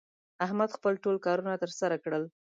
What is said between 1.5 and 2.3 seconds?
تر سره کړل